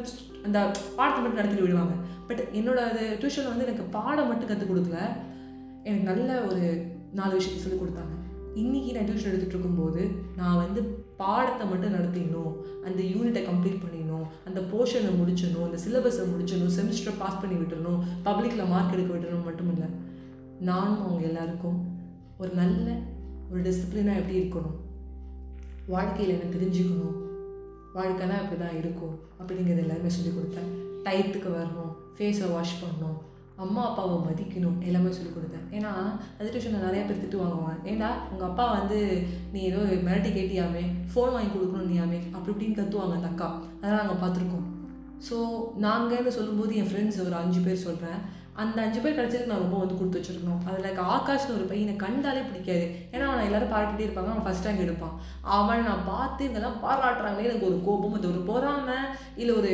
அந்த 0.47 0.59
பாடத்தை 0.97 1.19
மட்டும் 1.21 1.41
நடத்திட்டு 1.41 1.65
விடுவாங்க. 1.65 1.95
பட் 2.29 2.41
என்னோட 2.59 2.79
அது 2.89 3.03
டியூஷனில் 3.21 3.51
வந்து 3.51 3.67
எனக்கு 3.67 3.85
பாடம் 3.97 4.29
மட்டும் 4.31 4.49
கற்றுக் 4.51 4.71
கொடுக்கல. 4.71 4.99
எனக்கு 5.87 6.09
நல்ல 6.11 6.29
ஒரு 6.49 6.63
நாலு 7.19 7.33
விஷயத்தை 7.37 7.61
சொல்லி 7.65 7.79
கொடுத்தாங்க. 7.81 8.15
இன்றைக்கி 8.63 8.91
நான் 8.95 9.07
டியூஷன் 9.09 9.31
எடுத்துகிட்டு 9.31 9.57
இருக்கும்போது 9.57 10.01
நான் 10.39 10.61
வந்து 10.63 10.81
பாடத்தை 11.21 11.67
மட்டும் 11.67 11.95
நடத்திடணும் 11.95 12.53
அந்த 12.85 12.99
யூனிட்டை 13.13 13.41
கம்ப்ளீட் 13.49 13.81
பண்ணிடணும் 13.83 14.25
அந்த 14.45 14.59
போர்ஷனை 14.71 15.11
முடிச்சிடணும் 15.19 15.65
அந்த 15.67 15.79
சிலபஸை 15.85 16.25
முடிச்சிடணும் 16.31 16.75
செமிஸ்டரை 16.77 17.13
பாஸ் 17.17 17.41
பண்ணி 17.41 17.55
விட்டுறணும் 17.55 18.03
பப்ளிக்கில் 18.23 18.71
மார்க் 18.73 18.93
எடுக்க 18.93 19.11
விட்டுறணும் 19.13 19.47
மட்டும் 19.47 19.71
இல்லை. 19.73 19.87
நானும் 20.59 21.01
அவங்க 21.01 21.23
எல்லாருக்கும் 21.27 21.79
ஒரு 22.37 22.51
நல்ல 22.53 22.87
ஒரு 23.51 23.61
டிசிப்ளினாக 23.61 24.19
எப்படி 24.21 24.39
இருக்கணும் 24.39 24.77
வாழ்க்கையில் 25.87 26.33
என்ன 26.35 26.49
தெரிஞ்சுக்கணும் 26.55 27.15
வாழ்க்கைனா 27.95 28.35
இப்படி 28.43 28.59
தான் 28.59 28.77
இருக்கும் 28.77 29.15
அப்படிங்கிறது 29.39 29.83
எல்லாருமே 29.85 30.09
சொல்லி 30.09 30.31
கொடுத்தேன். 30.31 30.69
டயத்துக்கு 31.05 31.49
வரணும் 31.57 31.91
ஃபேஸை 32.15 32.47
வாஷ் 32.53 32.79
பண்ணணும் 32.81 33.17
அம்மா 33.65 33.81
அப்பாவை 33.89 34.15
மதிக்கணும். 34.25 34.77
எல்லாமே 34.87 35.11
சொல்லிக் 35.17 35.37
கொடுத்தேன். 35.37 35.65
ஏன்னா 35.77 35.91
அது 36.37 36.51
டியூஷனில் 36.53 36.85
நிறைய 36.87 37.01
பேர் 37.05 37.21
திட்டு 37.21 37.41
வாங்குவாங்க. 37.41 37.75
ஏன்னா 37.91 38.09
உங்கள் 38.31 38.49
அப்பா 38.49 38.65
வந்து 38.79 38.99
நீ 39.53 39.61
ஏதோ 39.69 39.81
மிரட்டி 40.07 40.31
கேட்டியாமே 40.37 40.83
ஃபோன் 41.11 41.33
வாங்கி 41.35 41.51
கொடுக்கணும் 41.53 41.91
நீயாமே 41.91 42.19
அப்படி 42.35 42.51
இப்படின்னு 42.53 42.79
கத்துவாங்க 42.79 43.17
அந்த 43.19 43.31
அக்கா. 43.33 43.49
அதெல்லாம் 43.79 44.01
நாங்கள் 44.01 44.21
பார்த்துருக்கோம். 44.23 44.67
ஸோ 45.27 45.37
நாங்கள்னு 45.85 46.37
சொல்லும்போது 46.39 46.73
என் 46.81 46.89
ஃப்ரெண்ட்ஸ் 46.91 47.21
ஒரு 47.27 47.35
அஞ்சு 47.43 47.61
பேர் 47.65 47.85
சொல்கிறேன் 47.87 48.19
அந்த 48.61 48.77
அஞ்சு 48.85 48.99
பேர் 49.03 49.17
கிடச்சதுக்கு 49.17 49.51
நான் 49.51 49.63
ரொம்ப 49.65 49.77
வந்து 49.81 49.97
கொடுத்து 49.97 50.19
வச்சிருக்கணும். 50.19 50.61
அதில் 50.67 50.85
எனக்கு 50.85 51.03
ஆகாஷ்னு 51.15 51.55
ஒரு 51.57 51.65
பையனை 51.71 51.93
கண்டாலே 52.03 52.41
பிடிக்காது. 52.47 52.85
ஏன்னா 53.13 53.25
அவனை 53.29 53.43
எல்லாரும் 53.47 53.71
பாராட்டிட்டே 53.73 54.05
இருப்பாங்க. 54.07 54.31
அவன் 54.33 54.45
ஃபஸ்ட் 54.47 54.67
ரேங்க் 54.67 54.85
எடுப்பான். 54.85 55.15
அவன் 55.57 55.87
நான் 55.89 56.07
பார்த்து 56.11 56.49
இதெல்லாம் 56.49 56.79
பாராட்டுறாங்களே 56.85 57.47
எனக்கு 57.49 57.69
ஒரு 57.71 57.77
கோபம் 57.87 58.17
இது 58.19 58.29
ஒரு 58.33 58.41
பொறாமை 58.49 58.97
இல்லை 59.41 59.53
ஒரு 59.59 59.71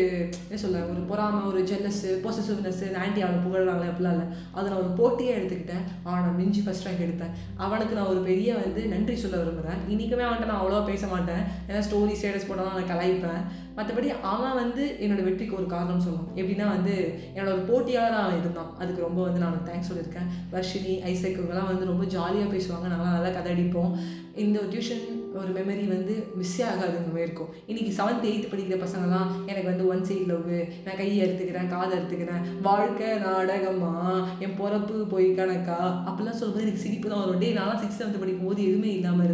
என்ன 0.48 0.60
சொல்ல 0.66 0.84
ஒரு 0.94 1.02
பொறாமை 1.12 1.42
ஒரு 1.52 1.62
ஜெல்லஸ்ஸு 1.72 2.12
பொசசிவ்னஸ் 2.26 2.84
ஆன்டி 3.04 3.20
அவனை 3.26 3.40
புகழ்றாங்களே 3.46 3.90
அப்படிலாம் 3.92 4.16
இல்லை. 4.18 4.28
அதை 4.56 4.66
நான் 4.70 4.82
ஒரு 4.84 4.92
போட்டியாக 5.00 5.40
எடுத்துக்கிட்டேன். 5.40 5.86
அவனை 6.08 6.32
மிஞ்சி 6.40 6.64
ஃபஸ்ட் 6.66 6.88
ரேங்க் 6.88 7.06
எடுத்தேன். 7.08 7.34
அவனுக்கு 7.66 7.98
நான் 8.00 8.12
ஒரு 8.14 8.22
பெரிய 8.30 8.50
வந்து 8.64 8.84
நன்றி 8.94 9.18
சொல்ல 9.24 9.38
விரும்புகிறேன் 9.44 9.82
இன்றைக்குமே 9.94 10.26
அவன்கிட்ட 10.28 10.52
நான் 10.52 10.62
அவ்வளோவா 10.62 10.84
பேச 10.92 11.06
மாட்டேன். 11.14 11.44
ஏன்னா 11.70 11.82
ஸ்டோரி 11.88 12.16
ஸ்டேட்டஸ் 12.20 12.50
போட்டால் 12.50 12.78
நான் 12.80 12.92
கலாய்ப்பேன். 12.94 13.44
மற்றபடி 13.76 14.22
அவன் 14.22 14.54
வந்து 14.54 14.98
என்னோட 15.02 15.24
வெற்றிக்கு 15.24 15.56
ஒரு 15.56 15.66
காரணம் 15.66 16.00
சொல்லலாம் 16.00 16.32
எப்படின்னா 16.36 16.76
வந்து 16.76 17.20
என்னோட 17.36 17.50
ஒரு 17.56 17.66
போட்டியாளராக 17.70 18.24
அவன் 18.26 18.40
இருந்தான். 18.40 18.78
அதுக்கு 18.78 19.02
ரொம்ப 19.02 19.24
வந்து 19.24 19.40
நான் 19.40 19.62
தேங்க்ஸ் 19.66 19.92
சொல்லியிருக்கேன். 19.92 20.30
வர்ஷினி 20.52 21.02
ஐசக் 21.02 21.40
இவங்கெல்லாம் 21.40 21.72
வந்து 21.72 21.86
ரொம்ப 21.86 22.06
ஜாலியாக 22.06 22.54
பேசுவாங்க. 22.54 22.88
நல்லா 22.88 23.12
நல்லா 23.12 23.30
கதை 23.30 23.52
அடிப்போம். 23.54 23.98
இந்த 24.36 24.60
டியூஷன் 24.60 25.24
ஒரு 25.34 25.52
மெமரி 25.54 25.88
வந்து 25.88 26.28
மிஸ்ஸே 26.42 26.62
ஆகாதுங்க 26.62 27.18
இருக்கும் 27.18 27.48
இன்றைக்கி 27.68 27.92
செவன்த் 28.00 28.26
எயித்து 28.30 28.48
படிக்கிற 28.52 28.78
பசங்கலாம் 28.84 29.28
எனக்கு 29.46 29.70
வந்து 29.70 29.88
ஒன் 29.88 30.04
சைட் 30.04 30.28
லவ் 30.28 30.50
நான் 30.86 30.96
கையை 30.98 31.30
அறுத்துக்கிறேன் 31.30 31.68
காதை 31.68 32.00
அறுத்துக்கிறேன். 32.00 32.44
வாழ்க்கை 32.62 33.18
நாடகமா? 33.18 34.28
என் 34.40 34.56
பிறப்பு 34.58 34.94
போய் 34.94 35.36
கணக்கா? 35.36 35.80
அப்படிலாம் 36.08 36.40
சொல்லும்போது 36.40 36.62
எனக்கு 36.62 36.82
சிரிப்பு 36.82 37.10
தான் 37.10 37.20
வரும். 37.20 37.40
டே 37.40 37.52
நான் 37.52 37.80
சிக்ஸ் 37.80 38.04
செவன்த் 38.04 38.20
படிக்கும் 38.20 38.48
போது 38.48 38.64
எதுவுமே 38.64 38.94
இல்லாமல் 38.94 39.25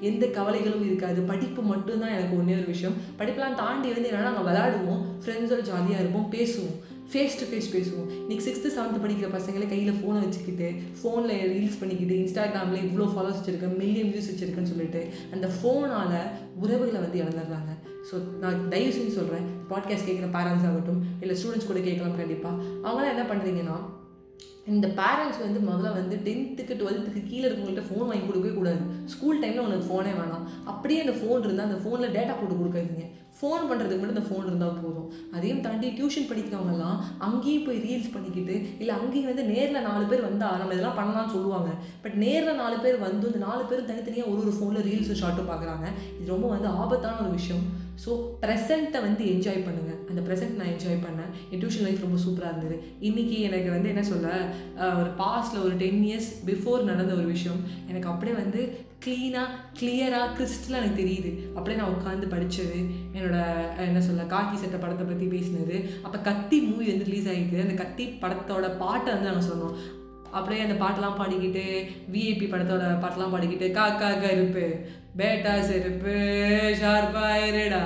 எந்த 0.00 0.26
கவலைகளும் 0.26 0.84
இருக்காது. 0.84 1.22
படிப்பு 1.22 1.62
மட்டும்தான் 1.62 2.10
எனக்கு 2.10 2.38
ஒன்றே 2.38 2.54
ஒரு 2.54 2.66
விஷயம். 2.66 2.96
படிப்பெல்லாம் 3.18 3.54
தாண்டி 3.54 3.92
வந்து 3.92 4.10
என்னன்னா 4.10 4.28
நாங்கள் 4.30 4.48
விளாடுவோம் 4.48 5.02
ஃப்ரெண்ட்ஸோட 5.24 5.60
ஜாலியாக 5.60 6.02
இருப்போம். 6.02 6.32
பேசுவோம். 6.32 6.78
ஃபேஸ் 7.12 7.38
டு 7.38 7.46
ஃபேஸ் 7.50 7.70
பேசுவோம். 7.76 8.10
இன்னைக்கு 8.20 8.44
சிக்ஸ்த்து 8.46 8.74
செவன்த் 8.76 9.04
படிக்கிற 9.04 9.28
பசங்களே 9.36 9.68
கையில் 9.68 9.92
ஃபோனை 9.92 10.18
வச்சுக்கிட்டு 10.20 10.72
ஃபோனில் 10.98 11.42
ரீல்ஸ் 11.54 11.78
பண்ணிக்கிட்டு 11.80 12.14
இன்ஸ்டாகிராமில் 12.14 12.84
இவ்வளோ 12.86 13.06
ஃபாலோஸ் 13.14 13.38
வச்சுருக்கேன் 13.38 13.76
மில்லியன் 13.76 14.10
வியூஸ் 14.12 14.30
வச்சுருக்கேன்னு 14.30 14.72
சொல்லிட்டு 14.72 15.08
அந்த 15.32 15.48
ஃபோனால் 15.56 16.18
உறவுகளை 16.60 17.00
வந்து 17.00 17.22
இழந்துடுறாங்க. 17.22 17.72
ஸோ 18.10 18.38
நான் 18.40 18.68
தயவு 18.68 18.92
செஞ்சு 18.92 19.08
சொல்கிறேன் 19.08 19.48
பாட்காஸ்ட் 19.70 20.08
கேட்குற 20.10 20.28
பேரண்ட்ஸ் 20.36 20.68
ஆகட்டும் 20.68 21.02
இல்லை 21.20 21.36
ஸ்டூடெண்ட்ஸ் 21.36 21.66
கூட 21.66 21.80
கேட்கலாம் 21.80 22.16
கண்டிப்பாக 22.16 22.62
அவங்களாம் 22.84 23.14
என்ன 23.14 23.22
பண்ணுறீங்கன்னா 23.22 23.78
இந்த 24.72 24.86
பேரண்ட்ஸ் 24.98 25.40
வந்து 25.44 25.60
முதல்ல 25.68 25.92
வந்து 25.98 26.16
டென்த்துக்கு 26.26 26.74
டுவெல்த்துக்கு 26.80 27.22
கீழே 27.28 27.44
இருக்கவங்கள்ட்ட 27.48 27.84
ஃபோன் 27.88 28.08
வாங்கி 28.10 28.26
கொடுக்கவே 28.26 28.54
கூடாது. 28.56 28.82
ஸ்கூல் 29.12 29.40
டைமில் 29.42 29.66
உனக்கு 29.68 29.88
ஃபோனே 29.88 30.12
வேணாம். 30.20 30.44
அப்படியே 30.72 31.00
அந்த 31.04 31.14
ஃபோன் 31.20 31.44
இருந்தால் 31.46 31.68
அந்த 31.70 31.80
ஃபோனில் 31.84 32.14
டேட்டா 32.16 32.34
போட்டு 32.40 32.60
கொடுக்காதீங்க. 32.60 33.06
ஃபோன் 33.40 33.66
பண்ணுறதுக்கு 33.68 34.00
மட்டும் 34.00 34.16
இந்த 34.16 34.26
ஃபோன் 34.28 34.46
இருந்தால் 34.48 34.80
போதும். 34.86 35.08
அதையும் 35.36 35.62
தாண்டி 35.66 35.88
டியூஷன் 35.98 36.28
படிக்கிறவங்கலாம் 36.30 36.98
அங்கேயும் 37.26 37.66
போய் 37.66 37.82
ரீல்ஸ் 37.86 38.14
பண்ணிக்கிட்டு 38.14 38.56
இல்லை 38.80 38.94
அங்கேயும் 39.00 39.30
வந்து 39.30 39.44
நேரில் 39.52 39.86
நாலு 39.88 40.04
பேர் 40.10 40.26
வந்தால் 40.28 40.58
நம்ம 40.62 40.74
இதெல்லாம் 40.76 40.98
பண்ணலாம்னு 41.00 41.34
சொல்லுவாங்க. 41.36 41.70
பட் 42.04 42.16
நேரில் 42.24 42.60
நாலு 42.62 42.78
பேர் 42.86 42.98
வந்து 43.06 43.28
இந்த 43.30 43.42
நாலு 43.48 43.62
பேரும் 43.70 43.90
தனித்தனியாக 43.92 44.32
ஒரு 44.32 44.42
ஒரு 44.46 44.54
ஃபோனில் 44.58 44.86
ரீல்ஸும் 44.88 45.20
ஷார்ட்டும் 45.22 45.52
பார்க்குறாங்க 45.52 45.86
இது 46.18 46.34
ரொம்ப 46.34 46.48
வந்து 46.54 46.68
ஆபத்தான 46.82 47.22
ஒரு 47.26 47.32
விஷயம். 47.38 47.64
ஸோ 48.02 48.10
ப்ரெசண்ட்டை 48.42 49.00
வந்து 49.06 49.22
என்ஜாய் 49.32 49.64
பண்ணுங்கள் 49.64 49.98
அந்த 50.10 50.20
ப்ரெசென்ட் 50.26 50.58
நான் 50.60 50.70
என்ஜாய் 50.74 51.02
பண்ணேன். 51.06 51.32
என் 51.50 51.60
டியூஷன் 51.62 51.84
லைஃப் 51.86 52.04
ரொம்ப 52.06 52.18
சூப்பராக 52.22 52.52
இருந்தது. 52.52 52.76
இன்றைக்கி 53.08 53.36
எனக்கு 53.48 53.68
வந்து 53.74 53.90
என்ன 53.92 54.04
சொல்ல 54.12 54.28
ஒரு 55.00 55.10
பாஸ்டில் 55.22 55.64
ஒரு 55.66 55.74
டென் 55.82 56.00
இயர்ஸ் 56.08 56.30
பிஃபோர் 56.50 56.88
நடந்த 56.90 57.12
ஒரு 57.20 57.26
விஷயம். 57.34 57.60
எனக்கு 57.90 58.10
அப்படியே 58.12 58.36
வந்து 58.42 58.62
க்ளீனாக 59.04 59.56
கிளியராக 59.78 60.34
கிறிஸ்டலாக 60.38 60.80
எனக்கு 60.80 61.00
தெரியுது. 61.02 61.30
அப்படியே 61.56 61.76
நான் 61.80 61.94
உட்காந்து 61.94 62.26
படித்தது 62.32 62.78
என்னோட 63.14 63.38
என்ன 63.86 64.00
சொல்ல 64.08 64.26
காக்கி 64.32 64.56
சட்டை 64.62 64.78
படத்தை 64.80 65.04
பற்றி 65.06 65.26
பேசினது. 65.34 65.76
அப்போ 66.04 66.18
கத்தி 66.28 66.58
மூவி 66.66 66.90
வந்து 66.90 67.08
ரிலீஸ் 67.08 67.30
ஆகிட்டு 67.32 67.64
அந்த 67.64 67.76
கத்தி 67.82 68.06
படத்தோட 68.24 68.68
பாட்டை 68.82 69.08
வந்து 69.14 69.30
நாங்கள் 69.30 69.48
சொன்னோம். 69.50 69.76
அப்படியே 70.38 70.64
அந்த 70.64 70.76
பாட்டெல்லாம் 70.82 71.18
பாடிக்கிட்டு 71.20 71.64
விஐபி 72.12 72.46
படத்தோட 72.50 72.84
பாட்டெல்லாம் 73.04 73.34
பாடிக்கிட்டு 73.34 73.68
காக்கா 73.78 74.10
கருப்பு 74.24 74.66
பேட்டா 75.18 75.54
செருப்பு 75.70 76.14
ஷார்பாயிருடா 76.80 77.82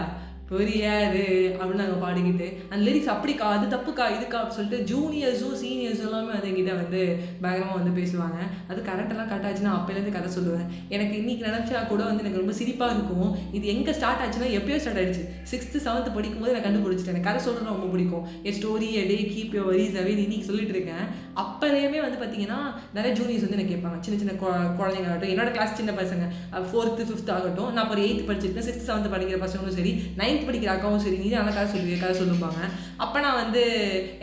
புரியாது 0.54 1.22
அப்படின்னு 1.58 1.82
நாங்கள் 1.82 2.02
பாடிக்கிட்டு 2.04 2.46
அந்த 2.70 2.80
லிரிக்ஸ் 2.86 3.10
அப்படிக்கா 3.12 3.46
அது 3.54 3.66
தப்புக்கா 3.74 4.04
இதுக்கா 4.16 4.38
அப்படின்னு 4.40 4.58
சொல்லிட்டு 4.58 4.78
ஜூனியர்ஸும் 4.90 5.56
சீனியர்ஸும் 5.62 6.08
எல்லாமே 6.08 6.30
வந்து 6.34 6.50
எங்கிட்ட 6.50 6.74
வந்து 6.82 7.00
பயங்கரமாக 7.44 7.78
வந்து 7.78 7.92
பேசுவாங்க. 8.00 8.38
அது 8.70 8.80
கரெக்டெல்லாம் 8.88 9.30
கரெக்ட் 9.30 9.48
ஆச்சுன்னா 9.50 9.72
அப்போலேருந்து 9.78 10.14
கதை 10.16 10.28
சொல்லுவேன். 10.36 10.66
எனக்கு 10.94 11.14
இன்றைக்கி 11.20 11.44
நினச்சா 11.48 11.80
கூட 11.92 12.00
வந்து 12.08 12.22
எனக்கு 12.24 12.42
ரொம்ப 12.42 12.54
சிரிப்பாக 12.60 12.94
இருக்கும். 12.96 13.30
இது 13.56 13.64
எங்கே 13.74 13.94
ஸ்டார்ட் 13.98 14.22
ஆச்சுன்னா 14.24 14.50
எப்பயோ 14.58 14.78
ஸ்டார்ட் 14.84 15.00
ஆயிடுச்சு. 15.02 15.24
சிக்ஸ்த்து 15.52 15.82
செவன்த்து 15.86 16.14
படிக்கும் 16.18 16.44
போது 16.44 16.54
நான் 16.56 16.66
கண்டுபிடிச்சிட்டேன். 16.66 17.14
எனக்கு 17.14 17.28
கதை 17.30 17.40
சொல்கிறது 17.46 17.70
ரொம்ப 17.74 17.88
பிடிக்கும். 17.94 18.24
என் 18.46 18.56
story 18.60 18.90
a 19.00 19.04
day 19.10 19.18
keep 19.34 19.56
your 19.58 19.64
worries 19.70 19.98
away 20.02 20.12
இன்னைக்கு 20.26 20.48
சொல்லிட்டு 20.50 20.74
இருக்கேன் 20.76 21.04
அப்போலேயுமே 21.42 22.00
வந்து 22.06 22.20
பார்த்தீங்கன்னா 22.22 22.60
நிறைய 22.96 23.12
ஜூனியர்ஸ் 23.20 23.44
வந்து 23.46 23.58
எனக்கு 23.58 23.74
கேட்பாங்க. 23.74 23.98
சின்ன 24.06 24.18
சின்ன 24.22 24.34
குழந்தைங்க 24.78 25.08
ஆகட்டும் 25.10 25.32
என்னோட 25.34 25.50
கிளாஸ் 25.56 25.78
சின்ன 25.80 25.92
பசங்க. 26.00 26.24
ஃபோர்த்து 26.70 27.08
ஃபிஃப்த் 27.08 27.32
ஆகட்டும். 27.36 27.72
நான் 27.76 27.90
ஒரு 27.94 28.02
எயித்து 28.06 28.24
படிச்சிருக்கேன். 28.28 28.68
சிக்ஸ்த் 28.68 28.88
செவன்த் 28.90 29.12
படிக்கிற 29.14 29.38
பசங்களும் 29.44 29.78
சரி 29.78 29.94
நைன்த் 30.22 30.43
நைன்த் 30.44 30.50
படிக்கிற 30.50 30.70
அக்காவும் 30.74 31.02
சரி 31.04 31.18
நீ 31.22 31.28
நல்லா 31.34 31.52
கதை 31.56 31.68
சொல்லுவீங்க 31.72 32.00
கதை 32.00 32.14
சொல்லுவாங்க 32.20 32.60
அப்போ 33.04 33.18
நான் 33.24 33.38
வந்து 33.42 33.62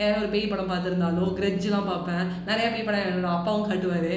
ஏதாவது 0.02 0.22
ஒரு 0.22 0.30
பேய் 0.34 0.52
படம் 0.52 0.70
பார்த்துருந்தாலோ 0.72 1.26
கிரெட்ஜ்லாம் 1.38 1.88
பார்ப்பேன். 1.90 2.26
நிறைய 2.50 2.66
பேய் 2.74 2.86
படம் 2.88 3.06
என்னோட 3.06 3.30
அப்பாவும் 3.38 3.66
காட்டுவார். 3.70 4.14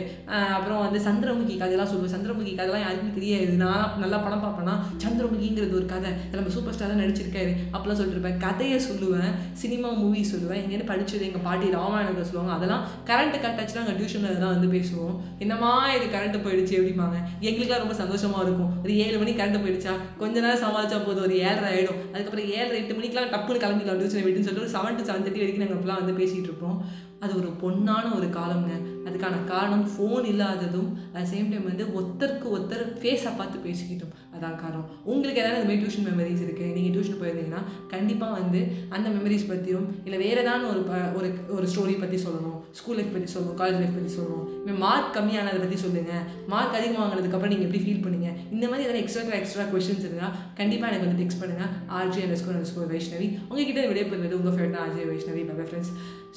அப்புறம் 0.56 0.82
வந்து 0.84 0.98
சந்திரமுகி 1.06 1.54
கதையெல்லாம் 1.62 1.90
சொல்லுவேன். 1.92 2.14
சந்திரமுகி 2.14 2.52
கதைலாம் 2.60 2.84
யாருக்கும் 2.84 3.16
தெரியாது. 3.18 3.54
நான் 3.62 3.86
நல்லா 4.02 4.18
படம் 4.26 4.44
பார்ப்பேன்னா 4.44 4.74
சந்திரமுகிங்கிறது 5.04 5.78
ஒரு 5.80 5.88
கதை. 5.94 6.10
நம்ம 6.36 6.52
சூப்பர் 6.56 6.76
ஸ்டார் 6.76 6.92
தான் 6.92 7.02
நடிச்சிருக்காரு 7.04 7.52
அப்போலாம் 7.74 7.98
சொல்லிட்டு 8.00 8.32
கதையை 8.46 8.78
சொல்லுவேன் 8.88 9.32
சினிமா 9.62 9.90
மூவி 10.02 10.22
சொல்லுவேன். 10.32 10.60
எங்கேருந்து 10.64 10.90
படிச்சது 10.92 11.28
எங்கள் 11.30 11.44
பாட்டி 11.48 11.72
ராமாயணத்தை 11.78 12.26
சொல்லுவாங்க. 12.30 12.54
அதெல்லாம் 12.58 12.84
கரண்ட் 13.10 13.40
கட் 13.46 13.60
ஆச்சுன்னா 13.62 13.82
நாங்கள் 13.84 13.98
டியூஷனில் 14.00 14.30
அதெல்லாம் 14.32 14.54
வந்து 14.56 14.70
பேசுவோம். 14.76 15.16
என்னம்மா 15.44 15.72
இது 15.96 16.06
கரண்ட் 16.16 16.38
போயிடுச்சு 16.46 16.76
எப்படிம்பாங்க 16.78 17.18
எங்களுக்கெல்லாம் 17.48 17.84
ரொம்ப 17.86 17.98
சந்தோஷமா 18.02 18.40
இருக்கும். 18.46 18.72
ஒரு 18.84 18.94
ஏழு 19.06 19.16
மணிக்கு 19.22 19.40
கரண்ட் 19.42 19.62
போயிடுச்சா? 19.66 19.94
கொஞ்ச 20.22 20.34
நேரம் 20.46 20.62
சமாளிச்சா 20.64 20.98
போதும். 21.08 21.24
ஒரு 21.28 21.36
ஏழரை 21.48 21.68
ஆகிடும் 21.84 22.12
அதுக்கப்புறம் 22.12 22.46
ஏழரை 22.46 22.82
எட்டு 22.82 22.94
மணிக்கெலாம் 22.94 23.24
டப்புன்னு 23.24 23.62
கிளம்பிக்கலாம் 23.64 24.00
டியூஷன் 24.00 24.26
வீட்டுன்னு 24.26 24.40
சொல்லிட்டு 24.40 24.60
ஒரு 24.60 24.70
செவன் 24.70 24.96
டு 24.96 25.02
செவன் 25.02 25.24
தேர்ட்டி 25.24 25.42
வரைக்கும் 25.42 25.68
நாங்கள் 25.68 25.76
அப்போலாம் 25.76 26.04
வந்து 26.04 26.24
பேசிகிட்டு 26.24 26.42
இருப்போம். 26.42 26.84
அது 27.20 27.36
ஒரு 27.36 27.48
பொன்னான 27.48 28.16
ஒரு 28.16 28.26
காலம்ங்க. 28.26 28.92
அதுக்கான 29.04 29.44
காரணம் 29.44 29.90
ஃபோன் 29.90 30.24
இல்லாததும் 30.24 30.98
அட் 31.12 31.22
சேம் 31.22 31.50
டைம் 31.50 31.64
வந்து 31.64 31.84
ஒருத்தருக்கு 31.84 32.46
ஒருத்தர் 32.46 33.02
ஃபேஸை 33.02 33.36
பார்த்து 33.36 33.70
பேசிக்கிட்டோம். 33.70 34.36
அதான் 34.36 34.56
காரணம். 34.56 34.90
உங்களுக்கு 35.04 35.42
எதாவது 35.42 35.60
இந்த 35.60 35.74
மாதிரி 35.74 35.82
டியூஷன் 35.82 36.06
மெமரிஸ் 36.06 36.44
இருக்குது 36.44 36.72
நீங்கள் 36.72 37.00
டியூஷன் 37.00 37.22
போயிருந்தீங்கன்னா 37.22 37.88
கண்டிப்பாக 37.88 38.32
வந்து 38.32 38.66
அந்த 38.88 39.08
மெமரிஸ் 39.08 39.48
பற்றியும் 39.48 40.00
இல்லை 40.04 40.26
வேறு 40.26 40.40
ஏதாவது 40.40 40.68
ஒரு 40.68 40.80
ப- 40.80 41.12
ஒரு 41.14 41.34
ஒரு 41.48 41.66
ஸ்டோரி 41.66 42.00
பற்றி 42.00 42.16
சொல்லணும். 42.16 42.60
ஸ்கூல் 42.72 42.96
லைஃப் 42.96 43.12
பற்றி 43.12 43.32
சொல்லணும் 43.32 43.52
காலேஜ் 43.52 43.78
லைஃப் 43.78 43.94
பற்றி 43.94 44.14
சொல்லணும். 44.14 44.48
இப்போ 44.56 44.72
மார்க் 44.72 45.16
கம்மியானதை 45.16 45.58
பற்றி 45.58 45.76
சொல்லுங்கள் 45.76 46.22
மார்க் 46.46 46.74
அதிகமாக 46.74 47.14
வாங்கினதுக்கப்புறம் 47.14 47.46
நீங்கள் 47.46 47.70
எப்படி 47.70 47.82
ஃபீல் 47.82 48.04
பண்ணுங்கள் 48.04 48.52
இந்த 48.52 48.68
மாதிரி 48.68 48.84
எதாவது 48.84 48.98
எக்ஸ்ட்ரா 48.98 49.32
எக்ஸ்ட்ரா 49.32 49.62
கொஷின்ஸ் 49.62 49.98
இருந்தால் 49.98 50.34
கண்டிப்பாக 50.54 50.96
எனக்கு 50.96 51.06
வந்து 51.06 51.22
டெக்ஸ்ட் 51.22 51.42
பண்ணுங்கள் 51.42 51.68
RJ 51.88 52.20
under 52.20 52.34
score 52.34 52.64
score 52.64 52.92
Vaishnavi 52.94 53.38
உங்ககிட்ட 53.48 53.86
விடைபெறுவது 53.86 54.32
உங்கள் 54.32 54.52
favourite 54.52 54.80
RJ 54.80 55.04
Vaishnavi 55.08 55.44
bye 55.52 55.64
friends 55.64 55.90